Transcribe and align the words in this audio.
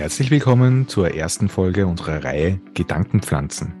Herzlich 0.00 0.30
willkommen 0.30 0.88
zur 0.88 1.14
ersten 1.14 1.50
Folge 1.50 1.86
unserer 1.86 2.24
Reihe 2.24 2.58
Gedankenpflanzen. 2.72 3.74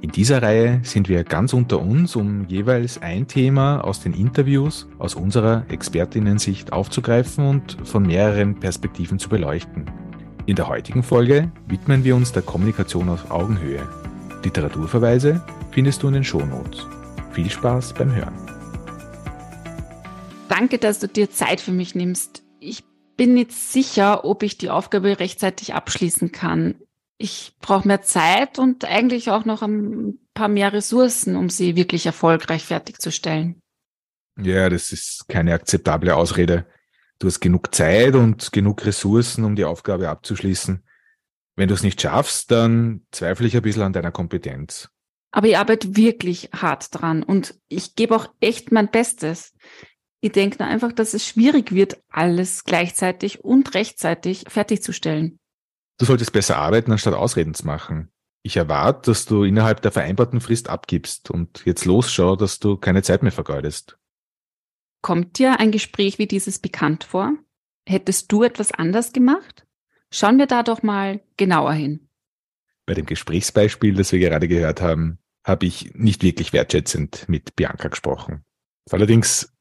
In 0.00 0.10
dieser 0.10 0.40
Reihe 0.42 0.80
sind 0.84 1.10
wir 1.10 1.22
ganz 1.22 1.52
unter 1.52 1.82
uns, 1.82 2.16
um 2.16 2.46
jeweils 2.48 3.02
ein 3.02 3.26
Thema 3.26 3.84
aus 3.84 4.00
den 4.00 4.14
Interviews 4.14 4.88
aus 4.98 5.14
unserer 5.14 5.66
Expertinnensicht 5.68 6.72
aufzugreifen 6.72 7.46
und 7.46 7.76
von 7.84 8.06
mehreren 8.06 8.58
Perspektiven 8.58 9.18
zu 9.18 9.28
beleuchten. 9.28 9.84
In 10.46 10.56
der 10.56 10.66
heutigen 10.66 11.02
Folge 11.02 11.52
widmen 11.68 12.04
wir 12.04 12.16
uns 12.16 12.32
der 12.32 12.40
Kommunikation 12.40 13.10
auf 13.10 13.30
Augenhöhe. 13.30 13.86
Literaturverweise 14.42 15.44
findest 15.72 16.02
du 16.02 16.08
in 16.08 16.14
den 16.14 16.24
Shownotes. 16.24 16.86
Viel 17.32 17.50
Spaß 17.50 17.92
beim 17.92 18.14
Hören. 18.14 18.32
Danke, 20.48 20.78
dass 20.78 21.00
du 21.00 21.06
dir 21.06 21.30
Zeit 21.30 21.60
für 21.60 21.72
mich 21.72 21.94
nimmst. 21.94 22.44
Ich 22.60 22.82
bin 23.20 23.34
nicht 23.34 23.52
sicher, 23.52 24.24
ob 24.24 24.42
ich 24.42 24.56
die 24.56 24.70
Aufgabe 24.70 25.20
rechtzeitig 25.20 25.74
abschließen 25.74 26.32
kann. 26.32 26.76
Ich 27.18 27.54
brauche 27.60 27.86
mehr 27.86 28.00
Zeit 28.00 28.58
und 28.58 28.86
eigentlich 28.86 29.28
auch 29.28 29.44
noch 29.44 29.60
ein 29.60 30.18
paar 30.32 30.48
mehr 30.48 30.72
Ressourcen, 30.72 31.36
um 31.36 31.50
sie 31.50 31.76
wirklich 31.76 32.06
erfolgreich 32.06 32.64
fertigzustellen. 32.64 33.60
Ja, 34.40 34.70
das 34.70 34.90
ist 34.90 35.26
keine 35.28 35.52
akzeptable 35.52 36.16
Ausrede. 36.16 36.64
Du 37.18 37.26
hast 37.26 37.40
genug 37.40 37.74
Zeit 37.74 38.14
und 38.14 38.52
genug 38.52 38.86
Ressourcen, 38.86 39.44
um 39.44 39.54
die 39.54 39.66
Aufgabe 39.66 40.08
abzuschließen. 40.08 40.82
Wenn 41.56 41.68
du 41.68 41.74
es 41.74 41.82
nicht 41.82 42.00
schaffst, 42.00 42.50
dann 42.50 43.02
zweifle 43.10 43.46
ich 43.46 43.54
ein 43.54 43.60
bisschen 43.60 43.82
an 43.82 43.92
deiner 43.92 44.12
Kompetenz. 44.12 44.88
Aber 45.30 45.46
ich 45.46 45.58
arbeite 45.58 45.94
wirklich 45.94 46.48
hart 46.56 46.88
dran 46.90 47.22
und 47.22 47.54
ich 47.68 47.96
gebe 47.96 48.16
auch 48.16 48.32
echt 48.40 48.72
mein 48.72 48.90
Bestes. 48.90 49.52
Ich 50.20 50.32
denke 50.32 50.62
einfach, 50.64 50.92
dass 50.92 51.14
es 51.14 51.26
schwierig 51.26 51.72
wird, 51.72 51.98
alles 52.10 52.64
gleichzeitig 52.64 53.42
und 53.42 53.74
rechtzeitig 53.74 54.44
fertigzustellen. 54.48 55.38
Du 55.98 56.04
solltest 56.04 56.32
besser 56.32 56.58
arbeiten, 56.58 56.92
anstatt 56.92 57.14
Ausreden 57.14 57.54
zu 57.54 57.66
machen. 57.66 58.10
Ich 58.42 58.56
erwarte, 58.56 59.10
dass 59.10 59.26
du 59.26 59.44
innerhalb 59.44 59.82
der 59.82 59.92
vereinbarten 59.92 60.40
Frist 60.40 60.68
abgibst 60.68 61.30
und 61.30 61.62
jetzt 61.64 61.84
losschau, 61.84 62.36
dass 62.36 62.58
du 62.58 62.76
keine 62.76 63.02
Zeit 63.02 63.22
mehr 63.22 63.32
vergeudest. 63.32 63.98
Kommt 65.02 65.38
dir 65.38 65.60
ein 65.60 65.72
Gespräch 65.72 66.18
wie 66.18 66.26
dieses 66.26 66.58
bekannt 66.58 67.04
vor? 67.04 67.32
Hättest 67.86 68.30
du 68.32 68.42
etwas 68.42 68.72
anders 68.72 69.12
gemacht? 69.12 69.66
Schauen 70.10 70.38
wir 70.38 70.46
da 70.46 70.62
doch 70.62 70.82
mal 70.82 71.20
genauer 71.36 71.72
hin. 71.72 72.08
Bei 72.86 72.94
dem 72.94 73.06
Gesprächsbeispiel, 73.06 73.94
das 73.94 74.12
wir 74.12 74.18
gerade 74.18 74.48
gehört 74.48 74.80
haben, 74.80 75.18
habe 75.44 75.66
ich 75.66 75.94
nicht 75.94 76.22
wirklich 76.22 76.52
wertschätzend 76.52 77.28
mit 77.28 77.56
Bianca 77.56 77.88
gesprochen. 77.88 78.44
Allerdings 78.90 79.52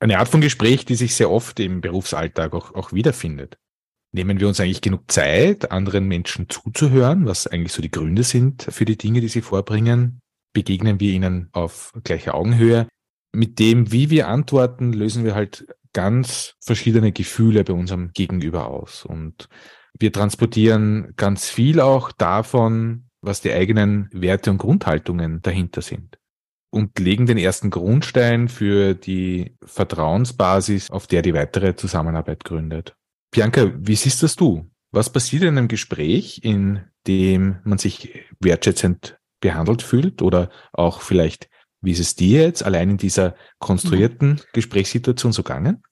eine 0.00 0.18
Art 0.18 0.28
von 0.28 0.40
Gespräch, 0.40 0.84
die 0.84 0.94
sich 0.94 1.14
sehr 1.14 1.30
oft 1.30 1.58
im 1.60 1.80
Berufsalltag 1.80 2.54
auch, 2.54 2.74
auch 2.74 2.92
wiederfindet. 2.92 3.58
Nehmen 4.12 4.40
wir 4.40 4.48
uns 4.48 4.60
eigentlich 4.60 4.80
genug 4.80 5.10
Zeit, 5.10 5.70
anderen 5.70 6.06
Menschen 6.06 6.48
zuzuhören, 6.48 7.26
was 7.26 7.46
eigentlich 7.46 7.72
so 7.72 7.82
die 7.82 7.90
Gründe 7.90 8.22
sind 8.22 8.62
für 8.70 8.84
die 8.84 8.96
Dinge, 8.96 9.20
die 9.20 9.28
sie 9.28 9.42
vorbringen? 9.42 10.20
Begegnen 10.54 10.98
wir 10.98 11.12
ihnen 11.12 11.48
auf 11.52 11.92
gleicher 12.04 12.34
Augenhöhe? 12.34 12.88
Mit 13.34 13.58
dem, 13.58 13.92
wie 13.92 14.08
wir 14.08 14.28
antworten, 14.28 14.92
lösen 14.92 15.24
wir 15.24 15.34
halt 15.34 15.66
ganz 15.92 16.54
verschiedene 16.60 17.12
Gefühle 17.12 17.64
bei 17.64 17.74
unserem 17.74 18.12
Gegenüber 18.12 18.68
aus. 18.68 19.04
Und 19.04 19.48
wir 19.98 20.12
transportieren 20.12 21.12
ganz 21.16 21.50
viel 21.50 21.80
auch 21.80 22.12
davon, 22.12 23.10
was 23.20 23.42
die 23.42 23.52
eigenen 23.52 24.08
Werte 24.12 24.50
und 24.50 24.58
Grundhaltungen 24.58 25.42
dahinter 25.42 25.82
sind 25.82 26.17
und 26.70 26.98
legen 26.98 27.26
den 27.26 27.38
ersten 27.38 27.70
Grundstein 27.70 28.48
für 28.48 28.94
die 28.94 29.56
Vertrauensbasis, 29.64 30.90
auf 30.90 31.06
der 31.06 31.22
die 31.22 31.34
weitere 31.34 31.74
Zusammenarbeit 31.76 32.44
gründet. 32.44 32.96
Bianca, 33.30 33.72
wie 33.76 33.96
siehst 33.96 34.22
das 34.22 34.36
du? 34.36 34.70
Was 34.90 35.12
passiert 35.12 35.42
in 35.42 35.58
einem 35.58 35.68
Gespräch, 35.68 36.40
in 36.42 36.80
dem 37.06 37.58
man 37.64 37.78
sich 37.78 38.24
wertschätzend 38.40 39.18
behandelt 39.40 39.82
fühlt 39.82 40.22
oder 40.22 40.50
auch 40.72 41.00
vielleicht, 41.00 41.48
wie 41.80 41.92
ist 41.92 42.00
es 42.00 42.16
dir 42.16 42.42
jetzt 42.42 42.64
allein 42.64 42.90
in 42.90 42.96
dieser 42.96 43.36
konstruierten. 43.58 44.40
Gesprächssituation 44.52 45.32
so 45.32 45.42
gegangen? 45.42 45.82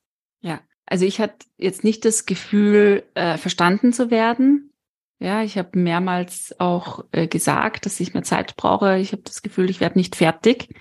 Ja, 0.41 0.61
also 0.87 1.05
ich 1.05 1.21
hatte 1.21 1.47
jetzt 1.57 1.85
nicht 1.85 2.05
das 2.05 2.27
Gefühl, 2.27 3.05
äh, 3.15 3.39
verstanden 3.39 3.93
zu 3.93 4.11
werden, 4.11 4.73
ja, 5.19 5.43
ich 5.43 5.57
habe 5.57 5.79
mehrmals 5.79 6.55
auch 6.59 7.05
äh, 7.13 7.27
gesagt, 7.27 7.87
dass 7.87 8.01
ich 8.01 8.13
mehr 8.13 8.23
Zeit 8.23 8.55
brauche. 8.57 8.99
Ich 8.99 9.13
habe 9.13 9.23
das 9.23 9.41
Gefühl, 9.41 9.71
ich 9.71 9.81
werde 9.81 9.99
nicht 9.99 10.15
fertig. 10.15 10.75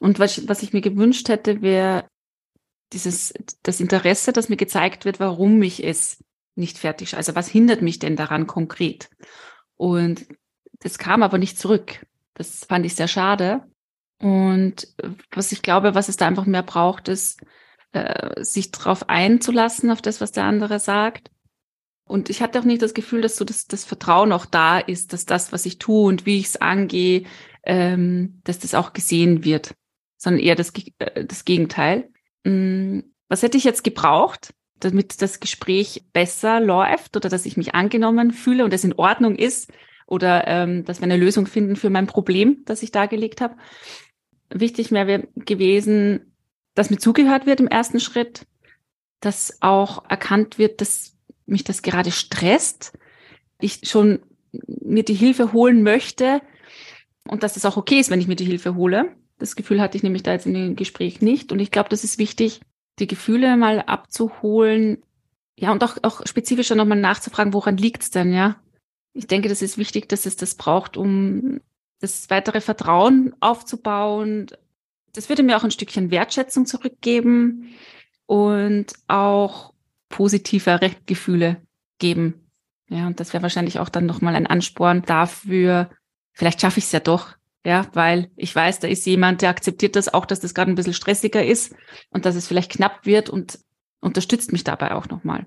Und 0.00 0.18
was, 0.18 0.48
was 0.48 0.62
ich 0.62 0.72
mir 0.72 0.80
gewünscht 0.80 1.28
hätte, 1.28 1.62
wäre 1.62 2.08
dieses 2.92 3.32
das 3.62 3.80
Interesse, 3.80 4.32
dass 4.32 4.48
mir 4.48 4.56
gezeigt 4.56 5.04
wird, 5.04 5.20
warum 5.20 5.62
ich 5.62 5.84
es 5.84 6.24
nicht 6.56 6.78
fertig. 6.78 7.16
Also 7.16 7.34
was 7.36 7.48
hindert 7.48 7.82
mich 7.82 7.98
denn 8.00 8.16
daran 8.16 8.48
konkret? 8.48 9.08
Und 9.76 10.26
das 10.80 10.98
kam 10.98 11.22
aber 11.22 11.38
nicht 11.38 11.58
zurück. 11.58 12.04
Das 12.34 12.64
fand 12.64 12.86
ich 12.86 12.96
sehr 12.96 13.08
schade. 13.08 13.62
Und 14.18 14.88
was 15.30 15.52
ich 15.52 15.62
glaube, 15.62 15.94
was 15.94 16.08
es 16.08 16.16
da 16.16 16.26
einfach 16.26 16.46
mehr 16.46 16.62
braucht, 16.62 17.08
ist, 17.08 17.40
äh, 17.92 18.42
sich 18.42 18.72
darauf 18.72 19.08
einzulassen, 19.08 19.90
auf 19.90 20.02
das, 20.02 20.20
was 20.20 20.32
der 20.32 20.44
andere 20.44 20.80
sagt 20.80 21.30
und 22.08 22.30
ich 22.30 22.40
hatte 22.40 22.60
auch 22.60 22.64
nicht 22.64 22.82
das 22.82 22.94
Gefühl, 22.94 23.20
dass 23.20 23.36
so 23.36 23.44
das, 23.44 23.66
das 23.66 23.84
Vertrauen 23.84 24.32
auch 24.32 24.46
da 24.46 24.78
ist, 24.78 25.12
dass 25.12 25.26
das, 25.26 25.52
was 25.52 25.66
ich 25.66 25.78
tue 25.78 26.06
und 26.06 26.24
wie 26.24 26.38
ich 26.38 26.46
es 26.46 26.56
angehe, 26.56 27.24
ähm, 27.64 28.40
dass 28.44 28.60
das 28.60 28.74
auch 28.74 28.92
gesehen 28.92 29.44
wird, 29.44 29.74
sondern 30.16 30.40
eher 30.40 30.54
das, 30.54 30.72
äh, 30.98 31.24
das 31.24 31.44
Gegenteil. 31.44 32.08
Ähm, 32.44 33.12
was 33.28 33.42
hätte 33.42 33.58
ich 33.58 33.64
jetzt 33.64 33.82
gebraucht, 33.82 34.54
damit 34.78 35.20
das 35.20 35.40
Gespräch 35.40 36.04
besser 36.12 36.60
läuft 36.60 37.16
oder 37.16 37.28
dass 37.28 37.44
ich 37.44 37.56
mich 37.56 37.74
angenommen 37.74 38.30
fühle 38.30 38.64
und 38.64 38.72
es 38.72 38.84
in 38.84 38.92
Ordnung 38.92 39.34
ist 39.34 39.72
oder 40.06 40.46
ähm, 40.46 40.84
dass 40.84 41.00
wir 41.00 41.04
eine 41.04 41.16
Lösung 41.16 41.46
finden 41.46 41.74
für 41.74 41.90
mein 41.90 42.06
Problem, 42.06 42.62
das 42.66 42.84
ich 42.84 42.92
dargelegt 42.92 43.40
habe? 43.40 43.56
Wichtig 44.50 44.92
wäre 44.92 45.26
gewesen, 45.34 46.36
dass 46.74 46.90
mir 46.90 46.98
zugehört 46.98 47.46
wird 47.46 47.58
im 47.58 47.66
ersten 47.66 47.98
Schritt, 47.98 48.46
dass 49.18 49.58
auch 49.60 50.08
erkannt 50.08 50.58
wird, 50.58 50.80
dass 50.80 51.15
mich 51.46 51.64
das 51.64 51.82
gerade 51.82 52.10
stresst, 52.10 52.92
ich 53.60 53.80
schon 53.84 54.20
mir 54.52 55.04
die 55.04 55.14
Hilfe 55.14 55.52
holen 55.52 55.82
möchte 55.82 56.42
und 57.28 57.42
dass 57.42 57.54
das 57.54 57.64
auch 57.64 57.76
okay 57.76 57.98
ist, 57.98 58.10
wenn 58.10 58.20
ich 58.20 58.28
mir 58.28 58.36
die 58.36 58.44
Hilfe 58.44 58.74
hole. 58.74 59.14
Das 59.38 59.56
Gefühl 59.56 59.80
hatte 59.80 59.96
ich 59.96 60.02
nämlich 60.02 60.22
da 60.22 60.32
jetzt 60.32 60.46
in 60.46 60.54
dem 60.54 60.76
Gespräch 60.76 61.20
nicht. 61.20 61.52
Und 61.52 61.58
ich 61.58 61.70
glaube, 61.70 61.88
das 61.88 62.04
ist 62.04 62.18
wichtig, 62.18 62.60
die 62.98 63.06
Gefühle 63.06 63.56
mal 63.56 63.80
abzuholen. 63.80 65.02
Ja, 65.58 65.72
und 65.72 65.82
auch, 65.84 65.96
auch 66.02 66.22
spezifischer 66.26 66.74
nochmal 66.74 66.98
nachzufragen, 66.98 67.52
woran 67.52 67.76
liegt's 67.76 68.10
denn, 68.10 68.32
ja? 68.32 68.56
Ich 69.12 69.26
denke, 69.26 69.48
das 69.48 69.62
ist 69.62 69.78
wichtig, 69.78 70.08
dass 70.08 70.26
es 70.26 70.36
das 70.36 70.54
braucht, 70.54 70.96
um 70.96 71.60
das 72.00 72.28
weitere 72.28 72.60
Vertrauen 72.60 73.34
aufzubauen. 73.40 74.46
Das 75.14 75.28
würde 75.28 75.42
mir 75.42 75.56
auch 75.56 75.64
ein 75.64 75.70
Stückchen 75.70 76.10
Wertschätzung 76.10 76.66
zurückgeben 76.66 77.74
und 78.26 78.92
auch 79.08 79.72
positivere 80.08 80.92
Gefühle 81.06 81.62
geben. 81.98 82.50
Ja, 82.88 83.06
und 83.06 83.20
das 83.20 83.32
wäre 83.32 83.42
wahrscheinlich 83.42 83.78
auch 83.78 83.88
dann 83.88 84.06
nochmal 84.06 84.36
ein 84.36 84.46
Ansporn 84.46 85.02
dafür, 85.02 85.90
vielleicht 86.32 86.60
schaffe 86.60 86.78
ich 86.78 86.84
es 86.84 86.92
ja 86.92 87.00
doch, 87.00 87.36
ja, 87.64 87.88
weil 87.94 88.30
ich 88.36 88.54
weiß, 88.54 88.78
da 88.78 88.86
ist 88.86 89.06
jemand, 89.06 89.42
der 89.42 89.50
akzeptiert 89.50 89.96
das 89.96 90.12
auch, 90.12 90.24
dass 90.24 90.38
das 90.38 90.54
gerade 90.54 90.70
ein 90.70 90.76
bisschen 90.76 90.92
stressiger 90.92 91.44
ist 91.44 91.74
und 92.10 92.24
dass 92.24 92.36
es 92.36 92.46
vielleicht 92.46 92.70
knapp 92.70 93.04
wird 93.04 93.28
und 93.28 93.58
unterstützt 94.00 94.52
mich 94.52 94.62
dabei 94.62 94.92
auch 94.92 95.08
nochmal. 95.08 95.46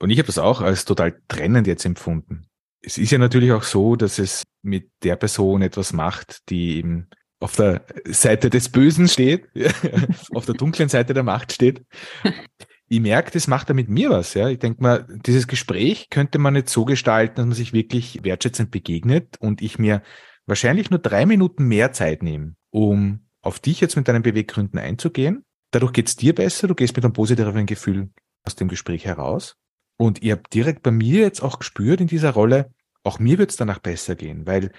Und 0.00 0.10
ich 0.10 0.18
habe 0.18 0.26
das 0.26 0.38
auch 0.38 0.60
als 0.60 0.84
total 0.84 1.20
trennend 1.28 1.68
jetzt 1.68 1.84
empfunden. 1.84 2.48
Es 2.80 2.98
ist 2.98 3.12
ja 3.12 3.18
natürlich 3.18 3.52
auch 3.52 3.62
so, 3.62 3.94
dass 3.94 4.18
es 4.18 4.42
mit 4.62 4.90
der 5.04 5.14
Person 5.14 5.62
etwas 5.62 5.92
macht, 5.92 6.40
die 6.48 6.78
eben 6.78 7.08
auf 7.38 7.54
der 7.54 7.84
Seite 8.06 8.50
des 8.50 8.68
Bösen 8.68 9.06
steht, 9.06 9.48
auf 10.34 10.46
der 10.46 10.56
dunklen 10.56 10.88
Seite 10.88 11.14
der 11.14 11.22
Macht 11.22 11.52
steht 11.52 11.84
ich 12.92 13.00
merke, 13.00 13.30
das 13.30 13.48
macht 13.48 13.70
da 13.70 13.74
mit 13.74 13.88
mir 13.88 14.10
was. 14.10 14.34
Ja. 14.34 14.50
Ich 14.50 14.58
denke 14.58 14.82
mal, 14.82 15.06
dieses 15.24 15.46
Gespräch 15.46 16.10
könnte 16.10 16.38
man 16.38 16.52
nicht 16.52 16.68
so 16.68 16.84
gestalten, 16.84 17.36
dass 17.36 17.46
man 17.46 17.54
sich 17.54 17.72
wirklich 17.72 18.22
wertschätzend 18.22 18.70
begegnet 18.70 19.38
und 19.40 19.62
ich 19.62 19.78
mir 19.78 20.02
wahrscheinlich 20.44 20.90
nur 20.90 20.98
drei 20.98 21.24
Minuten 21.24 21.64
mehr 21.64 21.92
Zeit 21.92 22.22
nehme, 22.22 22.54
um 22.70 23.20
auf 23.40 23.60
dich 23.60 23.80
jetzt 23.80 23.96
mit 23.96 24.08
deinen 24.08 24.22
Beweggründen 24.22 24.78
einzugehen. 24.78 25.42
Dadurch 25.70 25.94
geht's 25.94 26.16
dir 26.16 26.34
besser, 26.34 26.68
du 26.68 26.74
gehst 26.74 26.94
mit 26.94 27.02
einem 27.02 27.14
positiveren 27.14 27.64
Gefühl 27.64 28.10
aus 28.44 28.56
dem 28.56 28.68
Gespräch 28.68 29.06
heraus. 29.06 29.56
Und 29.96 30.22
ihr 30.22 30.32
habt 30.32 30.52
direkt 30.52 30.82
bei 30.82 30.90
mir 30.90 31.20
jetzt 31.20 31.42
auch 31.42 31.60
gespürt 31.60 32.02
in 32.02 32.08
dieser 32.08 32.32
Rolle, 32.32 32.74
auch 33.04 33.18
mir 33.18 33.38
wird's 33.38 33.56
danach 33.56 33.78
besser 33.78 34.16
gehen, 34.16 34.46
weil 34.46 34.70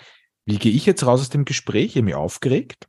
wie 0.45 0.59
gehe 0.59 0.71
ich 0.71 0.85
jetzt 0.85 1.03
raus 1.03 1.21
aus 1.21 1.29
dem 1.29 1.45
Gespräch? 1.45 1.85
Ich 1.85 1.95
habe 1.95 2.05
mich 2.05 2.15
aufgeregt. 2.15 2.87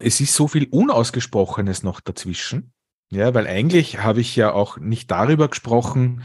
Es 0.00 0.20
ist 0.20 0.34
so 0.34 0.48
viel 0.48 0.66
Unausgesprochenes 0.68 1.84
noch 1.84 2.00
dazwischen. 2.00 2.73
Ja, 3.10 3.34
weil 3.34 3.46
eigentlich 3.46 3.98
habe 3.98 4.20
ich 4.20 4.34
ja 4.34 4.52
auch 4.52 4.78
nicht 4.78 5.10
darüber 5.10 5.48
gesprochen, 5.48 6.22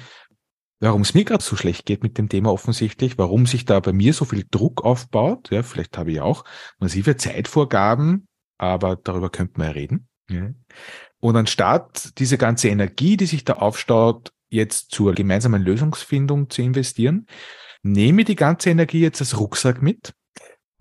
warum 0.79 1.01
es 1.01 1.13
mir 1.13 1.25
gerade 1.25 1.43
so 1.43 1.55
schlecht 1.55 1.85
geht 1.85 2.03
mit 2.03 2.17
dem 2.17 2.29
Thema 2.29 2.51
offensichtlich, 2.51 3.17
warum 3.17 3.45
sich 3.45 3.65
da 3.65 3.79
bei 3.79 3.93
mir 3.93 4.13
so 4.13 4.25
viel 4.25 4.45
Druck 4.49 4.83
aufbaut. 4.83 5.51
Ja, 5.51 5.63
vielleicht 5.63 5.97
habe 5.97 6.11
ich 6.11 6.21
auch 6.21 6.45
massive 6.79 7.17
Zeitvorgaben, 7.17 8.27
aber 8.57 8.95
darüber 8.95 9.29
könnte 9.29 9.59
man 9.59 9.67
ja 9.67 9.73
reden. 9.73 10.07
Ja. 10.29 10.51
Und 11.19 11.35
anstatt 11.35 12.17
diese 12.17 12.37
ganze 12.37 12.69
Energie, 12.69 13.17
die 13.17 13.25
sich 13.25 13.43
da 13.43 13.53
aufstaut, 13.53 14.31
jetzt 14.49 14.91
zur 14.91 15.13
gemeinsamen 15.13 15.61
Lösungsfindung 15.61 16.49
zu 16.49 16.61
investieren, 16.61 17.27
nehme 17.83 18.23
die 18.23 18.35
ganze 18.35 18.69
Energie 18.69 19.01
jetzt 19.01 19.21
als 19.21 19.37
Rucksack 19.39 19.81
mit, 19.81 20.13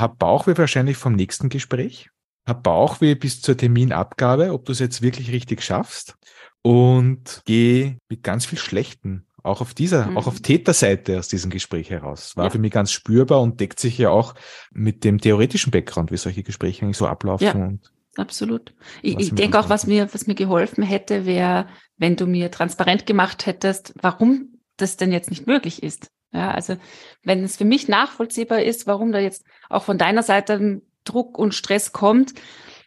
habe 0.00 0.16
Bauchweh 0.16 0.56
wahrscheinlich 0.56 0.96
vom 0.96 1.14
nächsten 1.14 1.48
Gespräch, 1.48 2.10
habe 2.48 2.62
Bauchweh 2.62 3.14
bis 3.14 3.40
zur 3.40 3.56
Terminabgabe, 3.56 4.52
ob 4.52 4.64
du 4.64 4.72
es 4.72 4.78
jetzt 4.78 5.02
wirklich 5.02 5.30
richtig 5.32 5.62
schaffst 5.62 6.16
und 6.62 7.42
gehe 7.44 7.98
mit 8.08 8.22
ganz 8.22 8.46
viel 8.46 8.58
Schlechten 8.58 9.24
auch 9.42 9.60
auf 9.60 9.74
dieser, 9.74 10.06
mhm. 10.06 10.18
auch 10.18 10.26
auf 10.26 10.40
Täterseite 10.40 11.18
aus 11.18 11.28
diesem 11.28 11.50
Gespräch 11.50 11.90
heraus. 11.90 12.36
War 12.36 12.44
ja. 12.44 12.50
für 12.50 12.58
mich 12.58 12.72
ganz 12.72 12.92
spürbar 12.92 13.40
und 13.40 13.60
deckt 13.60 13.80
sich 13.80 13.96
ja 13.98 14.10
auch 14.10 14.34
mit 14.72 15.04
dem 15.04 15.20
theoretischen 15.20 15.70
Background, 15.70 16.10
wie 16.10 16.16
solche 16.16 16.42
Gespräche 16.42 16.84
eigentlich 16.84 16.96
so 16.96 17.06
ablaufen. 17.06 17.44
Ja, 17.44 17.52
und 17.54 17.92
absolut. 18.16 18.74
Ich, 19.02 19.18
ich 19.18 19.34
denke 19.34 19.58
auch, 19.58 19.68
was 19.68 19.86
mir, 19.86 20.12
was 20.12 20.26
mir 20.26 20.34
geholfen 20.34 20.82
hätte, 20.82 21.24
wäre, 21.24 21.66
wenn 21.96 22.16
du 22.16 22.26
mir 22.26 22.50
transparent 22.50 23.06
gemacht 23.06 23.46
hättest, 23.46 23.94
warum 24.00 24.58
das 24.76 24.96
denn 24.96 25.12
jetzt 25.12 25.30
nicht 25.30 25.46
möglich 25.46 25.82
ist. 25.82 26.10
Ja, 26.32 26.50
also 26.50 26.76
wenn 27.22 27.42
es 27.42 27.56
für 27.56 27.64
mich 27.64 27.88
nachvollziehbar 27.88 28.62
ist, 28.62 28.86
warum 28.86 29.12
da 29.12 29.18
jetzt 29.18 29.44
auch 29.70 29.84
von 29.84 29.96
deiner 29.96 30.22
Seite 30.22 30.82
Druck 31.08 31.38
und 31.38 31.54
Stress 31.54 31.92
kommt, 31.92 32.34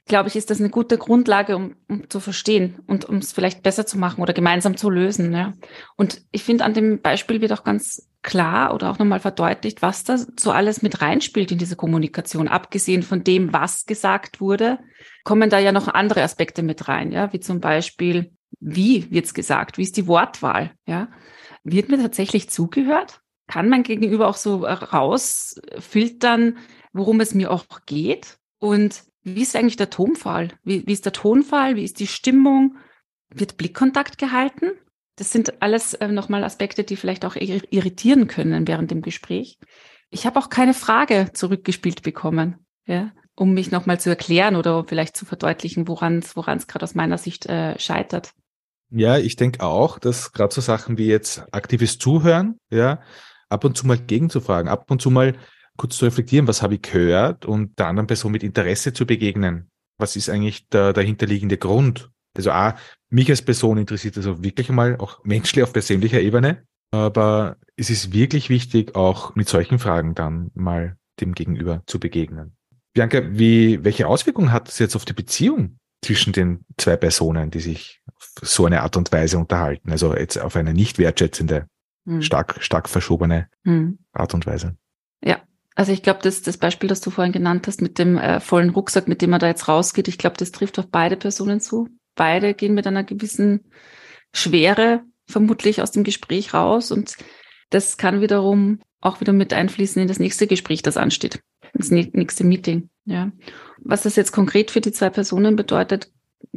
glaube 0.05 0.29
ich, 0.29 0.35
ist 0.35 0.49
das 0.49 0.59
eine 0.59 0.69
gute 0.69 0.97
Grundlage, 0.97 1.55
um, 1.55 1.75
um 1.87 2.09
zu 2.09 2.19
verstehen 2.19 2.79
und 2.87 3.05
um 3.05 3.17
es 3.17 3.31
vielleicht 3.31 3.63
besser 3.63 3.85
zu 3.85 3.97
machen 3.97 4.21
oder 4.21 4.33
gemeinsam 4.33 4.75
zu 4.75 4.89
lösen. 4.89 5.33
Ja. 5.33 5.53
Und 5.95 6.21
ich 6.31 6.43
finde, 6.43 6.65
an 6.65 6.73
dem 6.73 7.01
Beispiel 7.01 7.41
wird 7.41 7.53
auch 7.53 7.63
ganz 7.63 8.09
klar 8.21 8.73
oder 8.73 8.91
auch 8.91 8.99
nochmal 8.99 9.19
verdeutlicht, 9.19 9.81
was 9.81 10.03
da 10.03 10.17
so 10.17 10.51
alles 10.51 10.81
mit 10.81 11.01
reinspielt 11.01 11.51
in 11.51 11.57
diese 11.57 11.75
Kommunikation. 11.75 12.47
Abgesehen 12.47 13.03
von 13.03 13.23
dem, 13.23 13.53
was 13.53 13.85
gesagt 13.85 14.41
wurde, 14.41 14.79
kommen 15.23 15.49
da 15.49 15.59
ja 15.59 15.71
noch 15.71 15.87
andere 15.87 16.21
Aspekte 16.21 16.61
mit 16.61 16.87
rein, 16.87 17.11
ja, 17.11 17.31
wie 17.33 17.39
zum 17.39 17.61
Beispiel, 17.61 18.31
wie 18.59 19.09
wird's 19.11 19.33
gesagt, 19.33 19.77
wie 19.77 19.83
ist 19.83 19.97
die 19.97 20.07
Wortwahl, 20.07 20.71
ja. 20.85 21.07
Wird 21.63 21.89
mir 21.89 22.01
tatsächlich 22.01 22.49
zugehört? 22.49 23.21
Kann 23.47 23.69
mein 23.69 23.83
Gegenüber 23.83 24.27
auch 24.27 24.37
so 24.37 24.65
rausfiltern, 24.65 26.57
worum 26.93 27.19
es 27.19 27.33
mir 27.33 27.51
auch 27.51 27.65
geht? 27.85 28.37
Und 28.59 29.03
wie 29.23 29.41
ist 29.41 29.55
eigentlich 29.55 29.77
der 29.77 29.89
Tonfall? 29.89 30.49
Wie, 30.63 30.85
wie 30.85 30.93
ist 30.93 31.05
der 31.05 31.13
Tonfall? 31.13 31.75
Wie 31.75 31.83
ist 31.83 31.99
die 31.99 32.07
Stimmung? 32.07 32.77
Wird 33.29 33.57
Blickkontakt 33.57 34.17
gehalten? 34.17 34.71
Das 35.15 35.31
sind 35.31 35.61
alles 35.61 35.93
äh, 35.93 36.07
nochmal 36.07 36.43
Aspekte, 36.43 36.83
die 36.83 36.95
vielleicht 36.95 37.25
auch 37.25 37.35
irritieren 37.35 38.27
können 38.27 38.67
während 38.67 38.91
dem 38.91 39.01
Gespräch. 39.01 39.57
Ich 40.09 40.25
habe 40.25 40.39
auch 40.39 40.49
keine 40.49 40.73
Frage 40.73 41.29
zurückgespielt 41.33 42.01
bekommen, 42.01 42.65
ja, 42.85 43.11
um 43.35 43.53
mich 43.53 43.71
nochmal 43.71 43.99
zu 43.99 44.09
erklären 44.09 44.55
oder 44.55 44.83
vielleicht 44.85 45.15
zu 45.15 45.25
verdeutlichen, 45.25 45.87
woran 45.87 46.19
es 46.19 46.67
gerade 46.67 46.83
aus 46.83 46.95
meiner 46.95 47.17
Sicht 47.17 47.45
äh, 47.45 47.77
scheitert. 47.79 48.33
Ja, 48.89 49.17
ich 49.17 49.37
denke 49.37 49.63
auch, 49.63 49.99
dass 49.99 50.33
gerade 50.33 50.53
so 50.53 50.59
Sachen 50.59 50.97
wie 50.97 51.07
jetzt 51.07 51.43
aktives 51.53 51.97
Zuhören, 51.97 52.57
ja, 52.69 53.01
ab 53.47 53.63
und 53.63 53.77
zu 53.77 53.87
mal 53.87 53.97
gegenzufragen, 53.97 54.69
ab 54.69 54.91
und 54.91 55.01
zu 55.01 55.09
mal 55.11 55.37
kurz 55.77 55.97
zu 55.97 56.05
reflektieren, 56.05 56.47
was 56.47 56.61
habe 56.61 56.75
ich 56.75 56.81
gehört 56.81 57.45
und 57.45 57.77
der 57.79 57.87
anderen 57.87 58.07
Person 58.07 58.31
mit 58.31 58.43
Interesse 58.43 58.93
zu 58.93 59.05
begegnen. 59.05 59.69
Was 59.97 60.15
ist 60.15 60.29
eigentlich 60.29 60.67
der 60.69 60.93
dahinterliegende 60.93 61.57
Grund? 61.57 62.09
Also 62.35 62.51
A, 62.51 62.75
mich 63.09 63.29
als 63.29 63.41
Person 63.41 63.77
interessiert 63.77 64.17
also 64.17 64.43
wirklich 64.43 64.69
mal 64.69 64.97
auch 64.97 65.23
menschlich 65.23 65.63
auf 65.63 65.73
persönlicher 65.73 66.21
Ebene, 66.21 66.63
aber 66.91 67.57
es 67.75 67.89
ist 67.89 68.13
wirklich 68.13 68.49
wichtig, 68.49 68.95
auch 68.95 69.35
mit 69.35 69.49
solchen 69.49 69.79
Fragen 69.79 70.15
dann 70.15 70.51
mal 70.53 70.97
dem 71.19 71.33
Gegenüber 71.33 71.83
zu 71.87 71.99
begegnen. 71.99 72.55
Bianca, 72.93 73.21
wie, 73.31 73.83
welche 73.83 74.07
Auswirkungen 74.07 74.51
hat 74.51 74.67
das 74.67 74.79
jetzt 74.79 74.95
auf 74.95 75.05
die 75.05 75.13
Beziehung 75.13 75.77
zwischen 76.03 76.33
den 76.33 76.65
zwei 76.77 76.97
Personen, 76.97 77.51
die 77.51 77.59
sich 77.59 78.01
auf 78.15 78.31
so 78.41 78.65
eine 78.65 78.81
Art 78.81 78.97
und 78.97 79.11
Weise 79.11 79.37
unterhalten? 79.37 79.91
Also 79.91 80.15
jetzt 80.15 80.37
auf 80.37 80.55
eine 80.55 80.73
nicht 80.73 80.97
wertschätzende, 80.97 81.67
hm. 82.05 82.21
stark, 82.21 82.57
stark 82.59 82.89
verschobene 82.89 83.47
hm. 83.63 83.99
Art 84.11 84.33
und 84.33 84.45
Weise. 84.45 84.75
Ja, 85.23 85.41
also 85.75 85.91
ich 85.91 86.03
glaube, 86.03 86.19
das, 86.21 86.41
das 86.41 86.57
Beispiel, 86.57 86.89
das 86.89 87.01
du 87.01 87.09
vorhin 87.09 87.31
genannt 87.31 87.67
hast, 87.67 87.81
mit 87.81 87.97
dem 87.97 88.17
äh, 88.17 88.39
vollen 88.39 88.71
Rucksack, 88.71 89.07
mit 89.07 89.21
dem 89.21 89.29
man 89.29 89.39
da 89.39 89.47
jetzt 89.47 89.67
rausgeht, 89.67 90.07
ich 90.07 90.17
glaube, 90.17 90.37
das 90.37 90.51
trifft 90.51 90.79
auf 90.79 90.87
beide 90.89 91.15
Personen 91.15 91.61
zu. 91.61 91.87
Beide 92.15 92.53
gehen 92.53 92.73
mit 92.73 92.87
einer 92.87 93.03
gewissen 93.03 93.71
Schwere 94.33 95.03
vermutlich 95.27 95.81
aus 95.81 95.91
dem 95.91 96.03
Gespräch 96.03 96.53
raus 96.53 96.91
und 96.91 97.15
das 97.69 97.97
kann 97.97 98.21
wiederum 98.21 98.79
auch 98.99 99.21
wieder 99.21 99.33
mit 99.33 99.53
einfließen 99.53 100.01
in 100.01 100.07
das 100.07 100.19
nächste 100.19 100.45
Gespräch, 100.45 100.81
das 100.81 100.97
ansteht, 100.97 101.41
ins 101.73 101.89
nächste 101.89 102.43
Meeting. 102.43 102.89
Ja, 103.05 103.31
was 103.79 104.03
das 104.03 104.15
jetzt 104.15 104.31
konkret 104.31 104.71
für 104.71 104.81
die 104.81 104.91
zwei 104.91 105.09
Personen 105.09 105.55
bedeutet, 105.55 106.11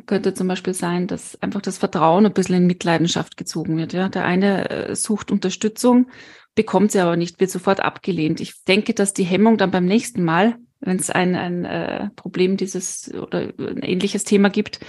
könnte 0.06 0.34
zum 0.34 0.48
Beispiel 0.48 0.74
sein, 0.74 1.06
dass 1.06 1.40
einfach 1.40 1.62
das 1.62 1.78
Vertrauen 1.78 2.26
ein 2.26 2.32
bisschen 2.32 2.56
in 2.56 2.66
Mitleidenschaft 2.66 3.36
gezogen 3.36 3.76
wird. 3.76 3.92
Ja, 3.92 4.08
der 4.08 4.24
eine 4.24 4.70
äh, 4.70 4.96
sucht 4.96 5.30
Unterstützung 5.30 6.08
bekommt 6.54 6.92
sie 6.92 7.00
aber 7.00 7.16
nicht, 7.16 7.40
wird 7.40 7.50
sofort 7.50 7.80
abgelehnt. 7.80 8.40
Ich 8.40 8.64
denke, 8.64 8.94
dass 8.94 9.12
die 9.12 9.24
Hemmung 9.24 9.58
dann 9.58 9.70
beim 9.70 9.86
nächsten 9.86 10.24
Mal, 10.24 10.56
wenn 10.80 10.98
es 10.98 11.10
ein, 11.10 11.34
ein 11.34 11.64
äh, 11.64 12.10
Problem 12.16 12.56
dieses 12.56 13.12
oder 13.14 13.52
ein 13.58 13.82
ähnliches 13.82 14.24
Thema 14.24 14.50
gibt, 14.50 14.80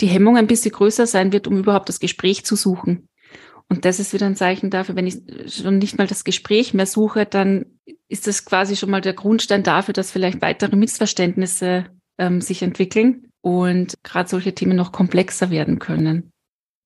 die 0.00 0.06
Hemmung 0.06 0.36
ein 0.36 0.46
bisschen 0.46 0.72
größer 0.72 1.06
sein 1.06 1.32
wird, 1.32 1.46
um 1.46 1.58
überhaupt 1.58 1.88
das 1.88 2.00
Gespräch 2.00 2.44
zu 2.44 2.56
suchen. 2.56 3.08
Und 3.68 3.84
das 3.84 4.00
ist 4.00 4.12
wieder 4.12 4.26
ein 4.26 4.36
Zeichen 4.36 4.70
dafür, 4.70 4.96
wenn 4.96 5.06
ich 5.06 5.22
schon 5.46 5.78
nicht 5.78 5.96
mal 5.96 6.06
das 6.06 6.24
Gespräch 6.24 6.74
mehr 6.74 6.86
suche, 6.86 7.26
dann 7.26 7.66
ist 8.08 8.26
das 8.26 8.44
quasi 8.44 8.76
schon 8.76 8.90
mal 8.90 9.00
der 9.00 9.14
Grundstein 9.14 9.62
dafür, 9.62 9.94
dass 9.94 10.10
vielleicht 10.10 10.42
weitere 10.42 10.76
Missverständnisse 10.76 11.86
ähm, 12.18 12.40
sich 12.40 12.62
entwickeln 12.62 13.28
und 13.40 13.94
gerade 14.02 14.28
solche 14.28 14.54
Themen 14.54 14.76
noch 14.76 14.92
komplexer 14.92 15.50
werden 15.50 15.78
können. 15.78 16.32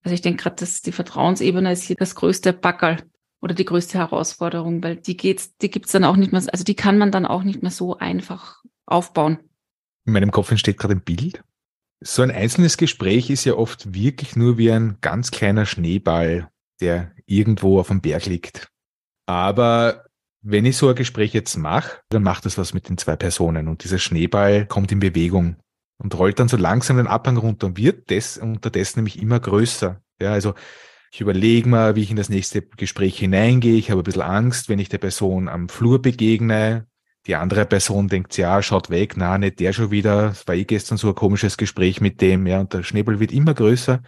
Also 0.05 0.15
ich 0.15 0.21
denke 0.21 0.45
gerade, 0.45 0.57
dass 0.57 0.81
die 0.81 0.93
Vertrauensebene 0.93 1.73
ist 1.73 1.83
hier 1.83 1.97
das 1.97 2.15
größte 2.15 2.53
Backerl, 2.53 2.99
oder 3.41 3.55
die 3.55 3.65
größte 3.65 3.99
Herausforderung, 3.99 4.83
weil 4.83 4.97
die 4.97 5.17
geht's, 5.17 5.57
die 5.59 5.71
gibt's 5.71 5.93
dann 5.93 6.05
auch 6.05 6.17
nicht 6.17 6.33
mehr, 6.33 6.43
also 6.51 6.65
die 6.65 6.75
kann 6.75 6.99
man 6.99 7.13
dann 7.13 7.27
auch 7.27 7.43
nicht 7.43 7.63
mehr 7.63 7.71
so 7.71 7.97
einfach 7.97 8.63
aufbauen. 8.87 9.39
In 10.07 10.13
meinem 10.13 10.31
Kopf 10.31 10.51
entsteht 10.51 10.79
gerade 10.79 10.95
ein 10.95 11.03
Bild. 11.03 11.43
So 12.01 12.23
ein 12.23 12.31
einzelnes 12.31 12.77
Gespräch 12.77 13.29
ist 13.31 13.45
ja 13.45 13.55
oft 13.55 13.93
wirklich 13.93 14.37
nur 14.37 14.57
wie 14.57 14.71
ein 14.71 14.99
ganz 15.01 15.31
kleiner 15.31 15.67
Schneeball, 15.67 16.49
der 16.81 17.13
irgendwo 17.27 17.81
auf 17.81 17.89
dem 17.89 18.01
Berg 18.01 18.27
liegt. 18.27 18.69
Aber 19.27 20.07
wenn 20.41 20.65
ich 20.65 20.77
so 20.77 20.89
ein 20.89 20.95
Gespräch 20.95 21.35
jetzt 21.35 21.57
mache, 21.57 22.01
dann 22.09 22.23
macht 22.23 22.47
das 22.47 22.57
was 22.57 22.73
mit 22.73 22.89
den 22.89 22.99
zwei 22.99 23.17
Personen 23.17 23.69
und 23.69 23.85
dieser 23.85 23.99
Schneeball 23.99 24.67
kommt 24.67 24.93
in 24.93 25.01
Bewegung 25.01 25.57
und 25.99 26.17
rollt 26.17 26.39
dann 26.39 26.49
so 26.49 26.57
langsam 26.57 26.97
den 26.97 27.09
Abhang 27.09 27.37
runter 27.37 27.67
und 27.67 27.77
wird 27.77 28.11
des, 28.11 28.39
unterdessen 28.39 29.01
nämlich 29.01 29.21
immer 29.21 29.41
größer. 29.41 30.01
Ja, 30.21 30.33
also 30.33 30.55
ich 31.11 31.21
überlege 31.21 31.69
mal, 31.69 31.97
wie 31.97 32.03
ich 32.03 32.11
in 32.11 32.17
das 32.17 32.29
nächste 32.29 32.63
Gespräch 32.63 33.19
hineingehe. 33.19 33.77
Ich 33.77 33.91
habe 33.91 34.03
ein 34.03 34.05
bisschen 34.05 34.23
Angst, 34.23 34.69
wenn 34.69 34.79
ich 34.79 34.89
der 34.89 34.99
Person 34.99 35.49
am 35.49 35.69
Flur 35.69 36.03
begegne. 36.03 36.87
Die 37.27 37.35
andere 37.35 37.67
Person 37.67 38.09
denkt, 38.09 38.37
ja, 38.37 38.63
schaut 38.63 38.91
weg, 38.91 39.15
na, 39.17 39.39
nicht 39.39 39.61
der 39.61 39.73
schon 39.73 39.91
wieder. 39.91 40.31
Es 40.31 40.47
war 40.47 40.55
eh 40.55 40.65
gestern 40.65 40.99
so 40.99 41.09
ein 41.09 41.15
komisches 41.15 41.57
Gespräch 41.57 42.01
mit 42.01 42.21
dem, 42.21 42.47
ja, 42.47 42.61
und 42.61 42.73
der 42.73 42.83
Schneeball 42.83 43.21
wird 43.21 43.33
immer 43.33 43.55
größer. 43.55 44.03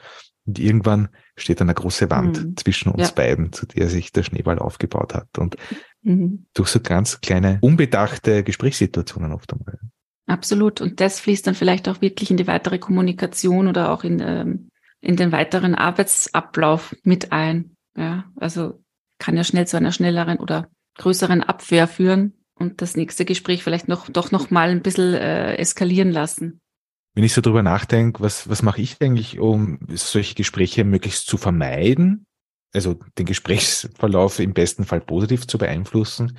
Und 0.46 0.58
irgendwann 0.58 1.08
steht 1.36 1.60
eine 1.60 1.74
große 1.74 2.10
Wand 2.10 2.42
mhm. 2.42 2.56
zwischen 2.56 2.90
uns 2.90 3.08
ja. 3.08 3.14
beiden, 3.14 3.52
zu 3.52 3.66
der 3.66 3.88
sich 3.88 4.12
der 4.12 4.22
Schneeball 4.22 4.58
aufgebaut 4.58 5.14
hat. 5.14 5.38
Und 5.38 5.56
mhm. 6.02 6.46
durch 6.54 6.68
so 6.68 6.80
ganz 6.80 7.20
kleine, 7.20 7.58
unbedachte 7.60 8.42
Gesprächssituationen 8.42 9.32
oft 9.32 9.52
einmal. 9.52 9.78
Absolut. 10.26 10.80
Und 10.80 11.00
das 11.00 11.20
fließt 11.20 11.46
dann 11.46 11.54
vielleicht 11.54 11.88
auch 11.88 12.00
wirklich 12.00 12.30
in 12.30 12.36
die 12.36 12.46
weitere 12.46 12.78
Kommunikation 12.78 13.68
oder 13.68 13.90
auch 13.90 14.04
in 14.04 14.20
ähm, 14.20 14.69
in 15.00 15.16
den 15.16 15.32
weiteren 15.32 15.74
Arbeitsablauf 15.74 16.94
mit 17.02 17.32
ein. 17.32 17.76
Ja, 17.96 18.24
also 18.36 18.82
kann 19.18 19.36
ja 19.36 19.44
schnell 19.44 19.66
zu 19.66 19.76
einer 19.76 19.92
schnelleren 19.92 20.38
oder 20.38 20.68
größeren 20.98 21.42
Abwehr 21.42 21.88
führen 21.88 22.34
und 22.54 22.82
das 22.82 22.96
nächste 22.96 23.24
Gespräch 23.24 23.62
vielleicht 23.62 23.88
noch 23.88 24.08
doch 24.08 24.30
noch 24.30 24.50
mal 24.50 24.70
ein 24.70 24.82
bisschen 24.82 25.14
äh, 25.14 25.56
eskalieren 25.56 26.10
lassen. 26.10 26.60
Wenn 27.14 27.24
ich 27.24 27.32
so 27.32 27.40
drüber 27.40 27.62
nachdenke, 27.62 28.22
was, 28.22 28.48
was 28.48 28.62
mache 28.62 28.80
ich 28.80 28.96
eigentlich, 29.00 29.40
um 29.40 29.80
solche 29.88 30.34
Gespräche 30.34 30.84
möglichst 30.84 31.26
zu 31.26 31.38
vermeiden? 31.38 32.26
Also 32.72 33.00
den 33.18 33.26
Gesprächsverlauf 33.26 34.38
im 34.38 34.54
besten 34.54 34.84
Fall 34.84 35.00
positiv 35.00 35.46
zu 35.46 35.58
beeinflussen. 35.58 36.38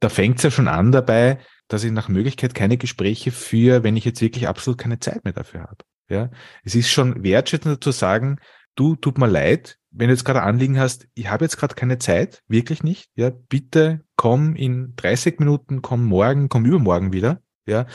Da 0.00 0.08
fängt 0.08 0.36
es 0.36 0.44
ja 0.44 0.50
schon 0.52 0.68
an 0.68 0.92
dabei, 0.92 1.38
dass 1.66 1.82
ich 1.82 1.90
nach 1.90 2.08
Möglichkeit 2.08 2.54
keine 2.54 2.76
Gespräche 2.76 3.32
führe, 3.32 3.82
wenn 3.82 3.96
ich 3.96 4.04
jetzt 4.04 4.20
wirklich 4.20 4.46
absolut 4.46 4.78
keine 4.78 5.00
Zeit 5.00 5.24
mehr 5.24 5.32
dafür 5.32 5.62
habe. 5.62 5.78
Ja, 6.08 6.30
es 6.64 6.74
ist 6.74 6.90
schon 6.90 7.22
wertschätzender 7.22 7.80
zu 7.80 7.90
sagen, 7.90 8.38
du, 8.74 8.96
tut 8.96 9.18
mir 9.18 9.26
leid, 9.26 9.78
wenn 9.90 10.08
du 10.08 10.14
jetzt 10.14 10.24
gerade 10.24 10.42
Anliegen 10.42 10.78
hast, 10.78 11.06
ich 11.14 11.30
habe 11.30 11.44
jetzt 11.44 11.56
gerade 11.56 11.74
keine 11.74 11.98
Zeit, 11.98 12.42
wirklich 12.48 12.82
nicht, 12.82 13.10
ja, 13.14 13.30
bitte 13.30 14.04
komm 14.16 14.56
in 14.56 14.94
30 14.96 15.38
Minuten, 15.38 15.82
komm 15.82 16.04
morgen, 16.04 16.48
komm 16.48 16.66
übermorgen 16.66 17.12
wieder, 17.12 17.40
ja, 17.66 17.86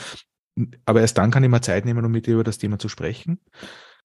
aber 0.84 1.00
erst 1.00 1.18
dann 1.18 1.30
kann 1.30 1.44
ich 1.44 1.50
mal 1.50 1.62
Zeit 1.62 1.84
nehmen, 1.84 2.04
um 2.04 2.10
mit 2.10 2.26
dir 2.26 2.34
über 2.34 2.44
das 2.44 2.58
Thema 2.58 2.78
zu 2.78 2.88
sprechen. 2.88 3.40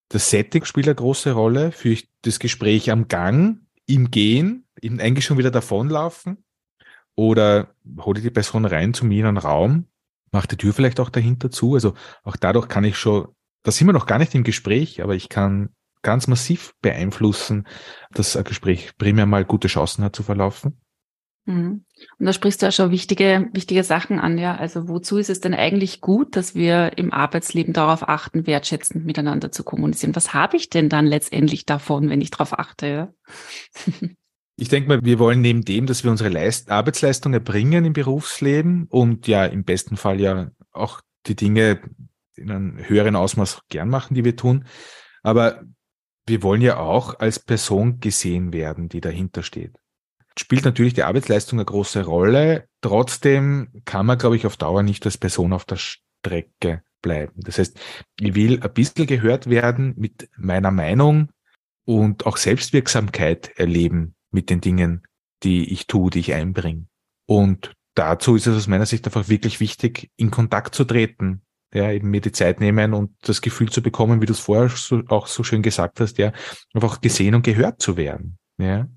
Das 0.10 0.30
Setting 0.30 0.66
spielt 0.66 0.88
eine 0.88 0.96
große 0.96 1.32
Rolle, 1.32 1.72
für 1.72 1.98
das 2.22 2.40
Gespräch 2.40 2.92
am 2.92 3.08
Gang, 3.08 3.62
im 3.88 4.12
Gehen, 4.12 4.68
eben 4.82 5.00
eigentlich 5.00 5.26
schon 5.26 5.38
wieder 5.38 5.52
davonlaufen. 5.52 6.44
Oder 7.16 7.74
hole 8.00 8.22
die 8.22 8.30
Person 8.30 8.66
rein 8.66 8.94
zu 8.94 9.06
mir 9.06 9.22
in 9.22 9.26
einen 9.28 9.38
Raum, 9.38 9.88
mache 10.32 10.50
die 10.50 10.58
Tür 10.58 10.74
vielleicht 10.74 11.00
auch 11.00 11.10
dahinter 11.10 11.50
zu, 11.50 11.76
also 11.76 11.94
auch 12.24 12.36
dadurch 12.36 12.68
kann 12.68 12.84
ich 12.84 12.98
schon 12.98 13.30
da 13.66 13.72
sind 13.72 13.88
wir 13.88 13.94
noch 13.94 14.06
gar 14.06 14.20
nicht 14.20 14.36
im 14.36 14.44
Gespräch, 14.44 15.02
aber 15.02 15.16
ich 15.16 15.28
kann 15.28 15.70
ganz 16.04 16.28
massiv 16.28 16.74
beeinflussen, 16.82 17.68
dass 18.12 18.38
ein 18.38 18.44
Gespräch 18.44 18.96
primär 18.98 19.26
mal 19.26 19.44
gute 19.44 19.68
Chancen 19.68 20.04
hat 20.04 20.16
zu 20.16 20.22
verlaufen. 20.22 20.80
Mhm. 21.46 21.84
Und 22.20 22.26
da 22.26 22.32
sprichst 22.32 22.62
du 22.62 22.68
ja 22.68 22.72
schon 22.72 22.92
wichtige, 22.92 23.50
wichtige 23.54 23.84
Sachen 23.84 24.20
an, 24.20 24.38
ja. 24.38 24.56
Also 24.56 24.88
wozu 24.88 25.18
ist 25.18 25.32
es 25.32 25.40
denn 25.40 25.56
eigentlich 25.56 26.00
gut, 26.00 26.36
dass 26.36 26.54
wir 26.54 26.96
im 26.98 27.12
Arbeitsleben 27.12 27.74
darauf 27.74 28.08
achten, 28.08 28.46
wertschätzend 28.46 29.04
miteinander 29.04 29.52
zu 29.52 29.64
kommunizieren? 29.64 30.16
Was 30.16 30.36
habe 30.36 30.58
ich 30.58 30.70
denn 30.70 30.88
dann 30.88 31.08
letztendlich 31.08 31.66
davon, 31.66 32.10
wenn 32.10 32.22
ich 32.22 32.30
darauf 32.30 32.58
achte? 32.58 32.88
Ja? 32.88 33.14
Ich 34.58 34.70
denke 34.70 34.88
mal, 34.88 35.04
wir 35.04 35.20
wollen 35.20 35.42
neben 35.42 35.66
dem, 35.66 35.86
dass 35.86 36.06
wir 36.06 36.12
unsere 36.12 36.30
Leist 36.30 36.72
Arbeitsleistung 36.72 37.34
erbringen 37.34 37.84
im 37.84 37.92
Berufsleben 37.92 38.88
und 38.90 39.28
ja 39.28 39.44
im 39.44 39.66
besten 39.66 39.98
Fall 39.98 40.22
ja 40.22 40.50
auch 40.72 41.02
die 41.28 41.36
Dinge 41.36 41.82
in 42.38 42.52
einem 42.52 42.78
höheren 42.78 43.16
Ausmaß 43.16 43.62
gern 43.70 43.90
machen, 43.90 44.16
die 44.16 44.24
wir 44.24 44.36
tun. 44.36 44.66
Aber 45.24 45.64
wir 46.28 46.44
wollen 46.44 46.62
ja 46.62 46.78
auch 46.78 47.20
als 47.20 47.40
Person 47.40 48.00
gesehen 48.00 48.54
werden, 48.54 48.90
die 48.90 49.02
dahinter 49.02 49.44
steht. 49.44 49.76
Spielt 50.38 50.66
natürlich 50.66 50.94
die 50.94 51.04
Arbeitsleistung 51.04 51.60
eine 51.60 51.66
große 51.66 52.04
Rolle. 52.04 52.68
Trotzdem 52.82 53.70
kann 53.86 54.06
man, 54.06 54.18
glaube 54.18 54.36
ich, 54.36 54.46
auf 54.46 54.58
Dauer 54.58 54.84
nicht 54.84 55.06
als 55.06 55.18
Person 55.18 55.54
auf 55.54 55.66
der 55.66 55.78
Strecke 55.78 56.84
bleiben. 57.02 57.34
Das 57.38 57.58
heißt, 57.58 57.80
ich 58.20 58.36
will 58.36 58.62
ein 58.62 58.74
bisschen 58.74 59.06
gehört 59.06 59.50
werden 59.50 59.94
mit 59.98 60.30
meiner 60.36 60.72
Meinung 60.72 61.30
und 61.86 62.26
auch 62.26 62.38
Selbstwirksamkeit 62.38 63.58
erleben 63.58 64.16
mit 64.32 64.50
den 64.50 64.60
Dingen, 64.60 65.04
die 65.44 65.72
ich 65.72 65.88
tue, 65.88 66.10
die 66.10 66.20
ich 66.20 66.34
einbringe. 66.34 66.88
Und 67.28 67.74
dazu 67.94 68.36
ist 68.36 68.48
es 68.48 68.58
aus 68.58 68.68
meiner 68.68 68.88
Sicht 68.88 69.06
einfach 69.06 69.30
wirklich 69.30 69.60
wichtig, 69.60 70.12
in 70.18 70.32
Kontakt 70.32 70.76
zu 70.76 70.84
treten 70.84 71.45
ja, 71.76 71.92
eben 71.92 72.10
mir 72.10 72.22
die 72.22 72.32
Zeit 72.32 72.60
nehmen 72.62 72.94
und 72.94 73.12
das 73.22 73.42
Gefühl 73.42 73.70
zu 73.70 73.82
bekommen, 73.82 74.22
wie 74.22 74.26
du 74.26 74.34
es 74.34 74.40
vorher 74.40 74.70
so, 74.70 75.02
auch 75.10 75.28
so 75.28 75.44
schön 75.44 75.62
gesagt 75.62 76.00
hast, 76.00 76.18
ja, 76.18 76.32
einfach 76.74 77.02
gesehen 77.02 77.36
und 77.36 77.44
gehört 77.44 77.82
zu 77.82 77.98
werden. 77.98 78.38
Ja, 78.58 78.88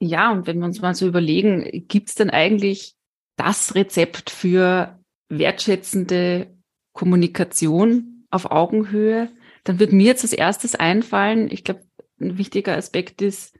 ja 0.00 0.32
und 0.32 0.46
wenn 0.46 0.58
wir 0.60 0.66
uns 0.66 0.80
mal 0.80 0.94
so 0.94 1.06
überlegen, 1.06 1.84
gibt 1.88 2.10
es 2.10 2.14
denn 2.14 2.30
eigentlich 2.30 2.94
das 3.36 3.74
Rezept 3.74 4.30
für 4.30 5.00
wertschätzende 5.28 6.56
Kommunikation 6.92 8.24
auf 8.30 8.50
Augenhöhe? 8.50 9.28
Dann 9.64 9.80
wird 9.80 9.92
mir 9.92 10.06
jetzt 10.06 10.22
als 10.22 10.32
erstes 10.32 10.74
einfallen, 10.76 11.50
ich 11.50 11.64
glaube, 11.64 11.82
ein 12.20 12.38
wichtiger 12.38 12.76
Aspekt 12.76 13.20
ist, 13.20 13.58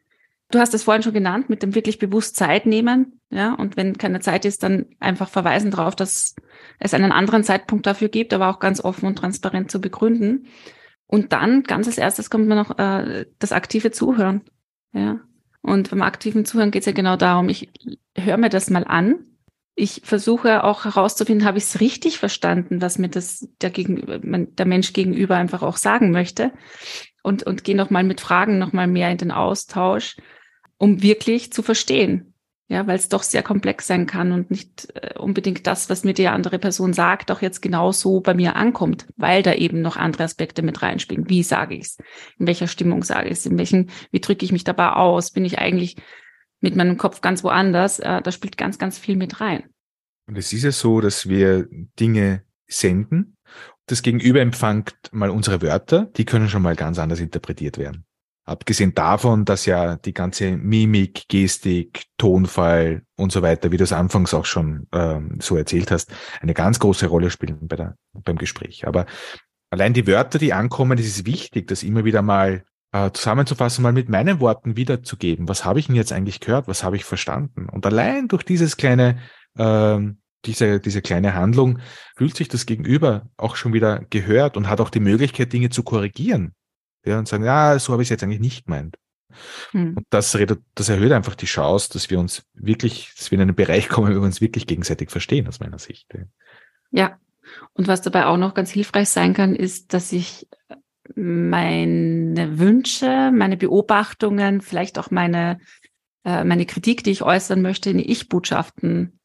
Du 0.53 0.59
hast 0.59 0.75
es 0.75 0.85
vorhin 0.85 1.03
schon 1.03 1.15
genannt, 1.15 1.49
mit 1.49 1.63
dem 1.63 1.75
wirklich 1.75 1.99
bewusst 1.99 2.37
Zeit 2.37 2.67
nehmen. 2.67 3.19
Ja, 3.31 3.55
und 3.55 3.79
wenn 3.79 3.97
keine 3.97 4.21
Zeit 4.21 4.45
ist, 4.45 4.63
dann 4.63 4.85
einfach 5.01 5.31
verweisen 5.31 5.71
darauf, 5.71 5.97
dass 5.97 6.37
es 6.79 6.93
einen 6.93 7.11
anderen 7.11 7.43
Zeitpunkt 7.43 7.87
dafür 7.87 8.11
gibt, 8.11 8.35
aber 8.35 8.51
auch 8.51 8.59
ganz 8.59 8.85
offen 8.85 9.07
und 9.07 9.17
transparent 9.17 9.71
zu 9.71 9.81
begründen. 9.81 10.47
Und 11.07 11.33
dann, 11.33 11.63
ganz 11.63 11.87
als 11.87 11.97
erstes, 11.97 12.29
kommt 12.29 12.49
mir 12.49 12.55
noch 12.55 12.79
äh, 12.79 13.25
das 13.39 13.53
aktive 13.53 13.93
Zuhören. 13.93 14.43
Ja. 14.93 15.21
Und 15.63 15.89
beim 15.89 16.03
aktiven 16.03 16.45
Zuhören 16.45 16.71
geht 16.71 16.83
es 16.83 16.87
ja 16.87 16.93
genau 16.93 17.17
darum, 17.17 17.49
ich 17.49 17.71
höre 18.15 18.37
mir 18.37 18.51
das 18.51 18.69
mal 18.69 18.85
an. 18.85 19.25
Ich 19.75 20.03
versuche 20.05 20.65
auch 20.65 20.85
herauszufinden, 20.85 21.47
habe 21.47 21.57
ich 21.57 21.65
es 21.65 21.81
richtig 21.81 22.19
verstanden, 22.19 22.83
was 22.83 22.99
mir 22.99 23.09
das 23.09 23.49
der, 23.63 23.71
gegenüber, 23.71 24.19
der 24.19 24.67
Mensch 24.67 24.93
gegenüber 24.93 25.37
einfach 25.37 25.63
auch 25.63 25.79
sagen 25.79 26.11
möchte. 26.11 26.53
Und, 27.23 27.43
und 27.43 27.65
gehe 27.65 27.77
nochmal 27.77 28.05
mit 28.05 28.21
Fragen 28.21 28.59
nochmal 28.59 28.87
mehr 28.87 29.11
in 29.11 29.17
den 29.17 29.31
Austausch 29.31 30.17
um 30.83 31.01
wirklich 31.01 31.53
zu 31.53 31.63
verstehen. 31.63 32.35
Ja, 32.69 32.87
weil 32.89 32.97
es 32.97 33.09
doch 33.09 33.23
sehr 33.23 33.43
komplex 33.43 33.87
sein 33.87 34.07
kann 34.07 34.33
und 34.33 34.51
nicht 34.51 34.89
äh, 34.97 35.17
unbedingt 35.17 35.67
das, 35.67 35.91
was 35.91 36.03
mir 36.03 36.15
die 36.15 36.27
andere 36.27 36.59
Person 36.59 36.93
sagt, 36.93 37.31
auch 37.31 37.41
jetzt 37.41 37.61
genau 37.61 37.93
so 37.93 38.21
bei 38.21 38.35
mir 38.35 38.57
ankommt, 38.57 39.07
weil 39.17 39.45
da 39.45 39.55
eben 39.55 39.81
noch 39.81 39.97
andere 39.97 40.25
Aspekte 40.25 40.63
mit 40.63 40.83
reinspielen. 40.83 41.29
Wie 41.29 41.45
sage 41.45 41.75
ich 41.77 41.83
es? 41.83 41.99
In 42.39 42.47
welcher 42.49 42.67
Stimmung 42.67 43.05
sage 43.05 43.29
ich 43.29 43.39
es? 43.39 43.47
In 43.47 43.59
welchen, 43.59 43.91
wie 44.11 44.21
drücke 44.21 44.45
ich 44.45 44.51
mich 44.51 44.65
dabei 44.65 44.91
aus? 44.95 45.31
Bin 45.31 45.45
ich 45.45 45.59
eigentlich 45.59 45.97
mit 46.61 46.75
meinem 46.75 46.97
Kopf 46.97 47.21
ganz 47.21 47.45
woanders? 47.45 48.01
Äh, 48.01 48.21
da 48.21 48.33
spielt 48.33 48.57
ganz, 48.57 48.79
ganz 48.79 48.99
viel 48.99 49.17
mit 49.17 49.41
rein. 49.41 49.65
Und 50.27 50.37
es 50.37 50.53
ist 50.53 50.65
ja 50.65 50.73
so, 50.73 51.01
dass 51.01 51.29
wir 51.29 51.69
Dinge 52.01 52.43
senden. 52.67 53.37
Das 53.87 54.03
Gegenüber 54.03 54.41
empfängt 54.41 54.95
mal 55.13 55.31
unsere 55.31 55.63
Wörter, 55.63 56.07
die 56.17 56.25
können 56.25 56.49
schon 56.49 56.63
mal 56.63 56.75
ganz 56.75 56.99
anders 56.99 57.21
interpretiert 57.21 57.79
werden. 57.79 58.05
Abgesehen 58.45 58.93
davon, 58.93 59.45
dass 59.45 59.67
ja 59.67 59.97
die 59.97 60.13
ganze 60.13 60.57
Mimik, 60.57 61.29
Gestik, 61.29 62.07
Tonfall 62.19 63.03
und 63.17 63.31
so 63.31 63.41
weiter, 63.41 63.71
wie 63.71 63.77
du 63.77 63.85
es 63.85 63.93
anfangs 63.93 64.35
auch 64.35 64.47
schon 64.47 64.89
ähm, 64.93 65.39
so 65.41 65.57
erzählt 65.57 65.93
hast, 65.93 66.13
eine 66.41 66.53
ganz 66.53 66.81
große 66.81 67.07
Rolle 67.07 67.31
spielen 67.31 67.69
bei 67.69 67.77
der, 67.77 67.97
beim 68.13 68.37
Gespräch. 68.37 68.87
Aber 68.89 69.07
allein 69.71 69.95
die 69.95 70.09
Wörter, 70.09 70.41
die 70.41 70.53
ankommen, 70.53 70.99
es 70.99 71.07
ist 71.07 71.25
wichtig, 71.25 71.69
das 71.69 71.85
immer 71.85 72.05
wieder 72.05 72.21
mal 72.21 72.65
äh, 72.91 73.13
zusammenzufassen, 73.13 73.85
mal 73.85 73.93
mit 73.93 74.09
meinen 74.09 74.41
Worten 74.41 74.77
wiederzugeben. 74.77 75.49
Was 75.49 75.65
habe 75.65 75.79
ich 75.79 75.87
denn 75.87 75.97
jetzt 75.97 76.13
eigentlich 76.13 76.41
gehört? 76.41 76.67
Was 76.67 76.83
habe 76.83 76.97
ich 76.97 77.05
verstanden? 77.05 77.69
Und 77.69 77.87
allein 77.87 78.27
durch 78.27 78.43
dieses 78.43 78.77
kleine, 78.77 79.19
äh, 79.57 80.01
diese, 80.47 80.81
diese 80.81 81.01
kleine 81.01 81.35
Handlung 81.35 81.79
fühlt 82.17 82.37
sich 82.37 82.49
das 82.49 82.67
Gegenüber 82.67 83.29
auch 83.37 83.55
schon 83.55 83.73
wieder 83.73 84.01
gehört 84.11 84.57
und 84.57 84.69
hat 84.69 84.81
auch 84.81 84.91
die 84.91 84.99
Möglichkeit, 84.99 85.53
Dinge 85.53 85.71
zu 85.71 85.85
korrigieren 85.85 86.55
ja, 87.05 87.19
und 87.19 87.29
sagen, 87.29 87.45
ja, 87.45 87.79
so 87.79 87.93
habe 87.93 88.03
ich 88.03 88.07
es 88.07 88.11
jetzt 88.11 88.23
eigentlich 88.23 88.41
nicht 88.41 88.67
gemeint. 88.67 88.97
Hm. 89.71 89.97
Und 89.97 90.07
das, 90.11 90.37
das 90.75 90.89
erhöht 90.89 91.13
einfach 91.13 91.35
die 91.35 91.47
Chance, 91.47 91.91
dass 91.93 92.11
wir 92.11 92.21
uns 92.21 92.45
wirklich, 92.55 93.13
dass 93.17 93.31
wir 93.31 93.37
in 93.37 93.43
einen 93.43 93.55
Bereich 93.55 93.89
kommen, 93.89 94.11
wo 94.11 94.21
wir 94.21 94.23
uns 94.23 94.41
wirklich 94.41 94.67
gegenseitig 94.67 95.11
verstehen, 95.11 95.49
aus 95.49 95.61
meiner 95.61 95.79
Sicht. 95.79 96.07
Ja. 96.91 97.19
Und 97.73 97.89
was 97.89 98.03
dabei 98.03 98.27
auch 98.27 98.37
noch 98.37 98.55
ganz 98.55 98.71
hilfreich 98.71 99.09
sein 99.09 99.35
kann, 99.35 99.55
ist, 99.55 99.95
dass 99.95 100.13
ich 100.13 100.49
meine 101.15 102.59
Wünsche, 102.59 103.31
meine 103.33 103.57
Beobachtungen, 103.57 104.61
vielleicht 104.61 104.99
auch 104.99 105.11
meine, 105.11 105.59
äh, 106.25 106.45
meine 106.45 106.67
Kritik, 106.67 107.05
die 107.05 107.11
ich 107.11 107.23
äußern 107.23 107.61
möchte, 107.61 107.91
in 107.91 107.99
Ich-Botschaften 107.99 109.19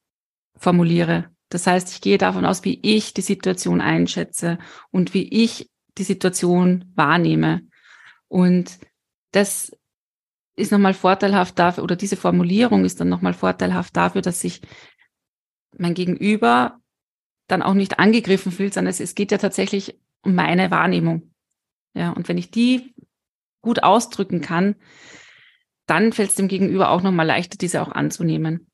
formuliere. 0.56 1.30
Das 1.50 1.68
heißt, 1.68 1.92
ich 1.92 2.02
gehe 2.02 2.18
davon 2.18 2.46
aus, 2.46 2.66
wie 2.66 2.80
ich 2.82 3.14
die 3.14 3.22
Situation 3.22 3.80
einschätze 3.80 4.58
und 4.92 5.14
wie 5.14 5.28
ich 5.30 5.70
die 5.98 6.04
Situation 6.04 6.92
wahrnehme. 6.96 7.62
Und 8.28 8.80
das 9.32 9.72
ist 10.56 10.72
nochmal 10.72 10.94
vorteilhaft 10.94 11.60
dafür, 11.60 11.84
oder 11.84 11.96
diese 11.96 12.18
Formulierung 12.18 12.86
ist 12.86 13.00
dann 13.00 13.10
nochmal 13.10 13.34
vorteilhaft 13.34 13.96
dafür, 13.96 14.22
dass 14.22 14.42
sich 14.42 14.62
mein 15.78 15.94
Gegenüber 15.94 16.80
dann 17.48 17.62
auch 17.62 17.74
nicht 17.74 18.00
angegriffen 18.00 18.52
fühlt, 18.52 18.74
sondern 18.74 18.90
es, 18.90 19.00
es 19.00 19.16
geht 19.16 19.32
ja 19.32 19.38
tatsächlich 19.38 20.00
um 20.24 20.36
meine 20.36 20.72
Wahrnehmung. 20.72 21.34
Ja, 21.94 22.12
und 22.12 22.28
wenn 22.28 22.38
ich 22.38 22.52
die 22.52 22.94
gut 23.62 23.84
ausdrücken 23.84 24.42
kann, 24.42 24.76
dann 25.86 26.12
fällt 26.12 26.30
es 26.30 26.36
dem 26.36 26.48
Gegenüber 26.48 26.90
auch 26.90 27.02
nochmal 27.02 27.26
leichter, 27.26 27.58
diese 27.58 27.82
auch 27.82 27.92
anzunehmen. 27.92 28.70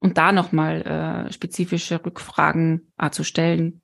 Und 0.00 0.18
da 0.18 0.32
nochmal 0.32 0.82
äh, 0.82 1.32
spezifische 1.32 2.04
Rückfragen 2.04 2.92
äh, 2.98 3.10
zu 3.10 3.24
stellen 3.24 3.81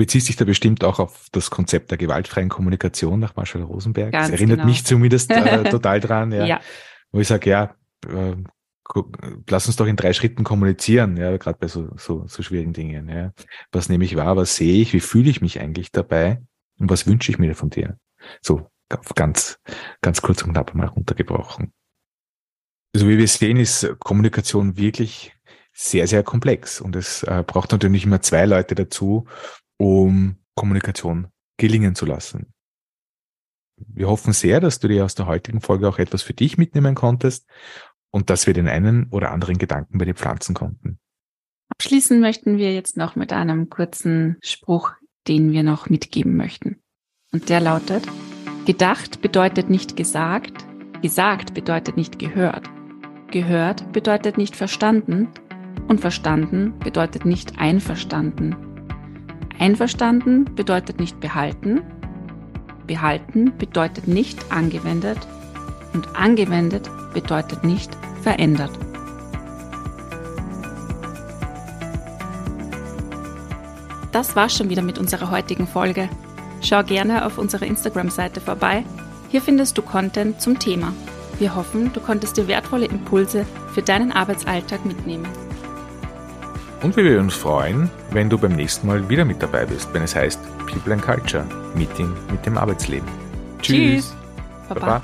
bezieht 0.00 0.24
sich 0.24 0.36
da 0.36 0.46
bestimmt 0.46 0.82
auch 0.82 0.98
auf 0.98 1.26
das 1.30 1.50
Konzept 1.50 1.90
der 1.90 1.98
gewaltfreien 1.98 2.48
Kommunikation 2.48 3.20
nach 3.20 3.36
Marshall 3.36 3.60
Rosenberg. 3.60 4.12
Ganz 4.12 4.28
das 4.28 4.40
erinnert 4.40 4.60
genau. 4.60 4.70
mich 4.70 4.86
zumindest 4.86 5.30
äh, 5.30 5.62
total 5.70 6.00
dran, 6.00 6.32
ja. 6.32 6.46
ja. 6.46 6.60
Wo 7.12 7.20
ich 7.20 7.28
sage, 7.28 7.50
ja, 7.50 7.74
äh, 8.08 8.34
lass 9.46 9.66
uns 9.66 9.76
doch 9.76 9.86
in 9.86 9.96
drei 9.96 10.14
Schritten 10.14 10.42
kommunizieren, 10.42 11.18
ja, 11.18 11.36
gerade 11.36 11.58
bei 11.58 11.68
so, 11.68 11.90
so, 11.98 12.24
so 12.26 12.42
schwierigen 12.42 12.72
Dingen. 12.72 13.10
Ja. 13.10 13.34
Was 13.72 13.90
nehme 13.90 14.04
ich 14.04 14.16
wahr, 14.16 14.36
was 14.36 14.56
sehe 14.56 14.80
ich, 14.80 14.94
wie 14.94 15.00
fühle 15.00 15.28
ich 15.28 15.42
mich 15.42 15.60
eigentlich 15.60 15.92
dabei 15.92 16.40
und 16.78 16.88
was 16.88 17.06
wünsche 17.06 17.30
ich 17.30 17.38
mir 17.38 17.54
von 17.54 17.68
dir? 17.68 17.98
So 18.40 18.70
ganz, 19.14 19.58
ganz 20.00 20.22
kurz 20.22 20.40
und 20.40 20.52
knapp 20.52 20.74
mal 20.74 20.86
runtergebrochen. 20.86 21.74
Also 22.94 23.06
wie 23.06 23.18
wir 23.18 23.28
sehen, 23.28 23.58
ist 23.58 23.86
Kommunikation 23.98 24.78
wirklich 24.78 25.34
sehr, 25.74 26.06
sehr 26.06 26.22
komplex 26.22 26.80
und 26.80 26.96
es 26.96 27.22
äh, 27.22 27.44
braucht 27.46 27.72
natürlich 27.72 28.04
immer 28.04 28.22
zwei 28.22 28.46
Leute 28.46 28.74
dazu, 28.74 29.26
um 29.80 30.36
Kommunikation 30.54 31.28
gelingen 31.56 31.94
zu 31.94 32.04
lassen. 32.04 32.52
Wir 33.78 34.08
hoffen 34.08 34.34
sehr, 34.34 34.60
dass 34.60 34.78
du 34.78 34.88
dir 34.88 35.06
aus 35.06 35.14
der 35.14 35.24
heutigen 35.24 35.62
Folge 35.62 35.88
auch 35.88 35.98
etwas 35.98 36.20
für 36.20 36.34
dich 36.34 36.58
mitnehmen 36.58 36.94
konntest 36.94 37.48
und 38.10 38.28
dass 38.28 38.46
wir 38.46 38.52
den 38.52 38.68
einen 38.68 39.08
oder 39.10 39.30
anderen 39.30 39.56
Gedanken 39.56 39.96
bei 39.96 40.04
dir 40.04 40.14
pflanzen 40.14 40.54
konnten. 40.54 40.98
Abschließen 41.70 42.20
möchten 42.20 42.58
wir 42.58 42.74
jetzt 42.74 42.98
noch 42.98 43.16
mit 43.16 43.32
einem 43.32 43.70
kurzen 43.70 44.36
Spruch, 44.42 44.92
den 45.28 45.50
wir 45.50 45.62
noch 45.62 45.88
mitgeben 45.88 46.36
möchten. 46.36 46.82
Und 47.32 47.48
der 47.48 47.60
lautet, 47.60 48.06
gedacht 48.66 49.22
bedeutet 49.22 49.70
nicht 49.70 49.96
gesagt, 49.96 50.66
gesagt 51.00 51.54
bedeutet 51.54 51.96
nicht 51.96 52.18
gehört, 52.18 52.68
gehört 53.30 53.90
bedeutet 53.92 54.36
nicht 54.36 54.56
verstanden 54.56 55.28
und 55.88 56.02
verstanden 56.02 56.78
bedeutet 56.80 57.24
nicht 57.24 57.58
einverstanden. 57.58 58.69
Einverstanden 59.60 60.46
bedeutet 60.54 60.98
nicht 60.98 61.20
behalten, 61.20 61.82
behalten 62.86 63.52
bedeutet 63.58 64.08
nicht 64.08 64.50
angewendet 64.50 65.18
und 65.92 66.16
angewendet 66.16 66.90
bedeutet 67.12 67.62
nicht 67.62 67.90
verändert. 68.22 68.70
Das 74.12 74.34
war's 74.34 74.56
schon 74.56 74.70
wieder 74.70 74.80
mit 74.80 74.98
unserer 74.98 75.30
heutigen 75.30 75.66
Folge. 75.66 76.08
Schau 76.62 76.82
gerne 76.82 77.26
auf 77.26 77.36
unserer 77.36 77.66
Instagram-Seite 77.66 78.40
vorbei. 78.40 78.82
Hier 79.28 79.42
findest 79.42 79.76
du 79.76 79.82
Content 79.82 80.40
zum 80.40 80.58
Thema. 80.58 80.94
Wir 81.38 81.54
hoffen, 81.54 81.92
du 81.92 82.00
konntest 82.00 82.38
dir 82.38 82.48
wertvolle 82.48 82.86
Impulse 82.86 83.44
für 83.74 83.82
deinen 83.82 84.10
Arbeitsalltag 84.10 84.86
mitnehmen. 84.86 85.28
Und 86.82 86.96
wir 86.96 87.04
würden 87.04 87.24
uns 87.24 87.34
freuen, 87.34 87.90
wenn 88.10 88.30
du 88.30 88.38
beim 88.38 88.52
nächsten 88.52 88.86
Mal 88.86 89.06
wieder 89.08 89.24
mit 89.24 89.42
dabei 89.42 89.66
bist, 89.66 89.92
wenn 89.92 90.02
es 90.02 90.16
heißt 90.16 90.40
People 90.66 90.94
and 90.94 91.02
Culture, 91.02 91.44
Meeting 91.74 92.10
mit 92.30 92.44
dem 92.46 92.56
Arbeitsleben. 92.56 93.06
Tschüss. 93.60 93.76
Tschüss. 93.76 94.16
Baba. 94.68 94.80
Baba. 94.80 95.02